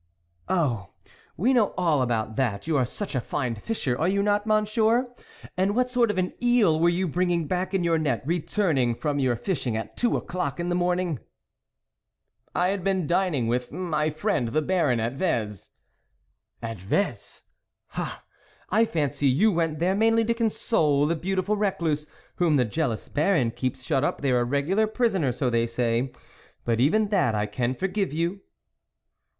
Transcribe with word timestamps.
"Oh! 0.49 0.93
we 1.37 1.53
know 1.53 1.75
all 1.77 2.01
about 2.01 2.35
that; 2.35 2.65
you 2.65 2.75
are 2.75 2.85
such 2.87 3.13
a 3.13 3.21
fine 3.21 3.53
fisher, 3.53 3.95
are 3.95 4.07
you 4.07 4.23
not, 4.23 4.47
Monsieur? 4.47 5.13
And 5.55 5.75
what 5.75 5.91
sort 5.91 6.09
of 6.09 6.17
an 6.17 6.33
eel 6.41 6.79
were 6.79 6.89
you 6.89 7.07
bring 7.07 7.29
ing 7.29 7.45
back 7.45 7.75
in 7.75 7.83
your 7.83 7.99
net, 7.99 8.23
returning 8.25 8.95
from 8.95 9.19
your 9.19 9.35
fishing 9.35 9.77
at 9.77 9.95
two 9.95 10.17
o'clock 10.17 10.59
in 10.59 10.69
the 10.69 10.73
morning!"" 10.75 11.19
I 12.55 12.69
had 12.69 12.83
been 12.83 13.05
dining 13.05 13.45
with 13.45 13.71
my 13.71 14.09
friend, 14.09 14.47
the 14.47 14.63
Baron, 14.63 14.99
at 14.99 15.13
Vez."" 15.13 15.69
At 16.63 16.79
Vez? 16.81 17.43
ha! 17.89 18.23
I 18.71 18.85
fancy 18.85 19.27
you 19.27 19.51
went 19.51 19.77
there 19.77 19.93
mainly 19.93 20.25
to 20.25 20.33
console 20.33 21.05
the 21.05 21.15
beautiful 21.15 21.55
recluse, 21.55 22.07
whom 22.37 22.55
the 22.57 22.65
jealous 22.65 23.07
Baron 23.07 23.51
keeps 23.51 23.83
shut 23.83 24.03
up 24.03 24.21
there 24.21 24.39
a 24.41 24.45
regular 24.45 24.87
prisoner, 24.87 25.31
so 25.31 25.51
they 25.51 25.67
say. 25.67 26.11
But 26.65 26.79
even 26.79 27.09
that 27.09 27.35
I 27.35 27.45
can 27.45 27.75
forgive 27.75 28.11
you." 28.11 28.41